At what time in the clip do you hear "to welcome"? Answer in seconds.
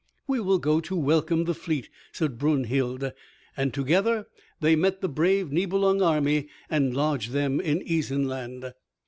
0.81-1.43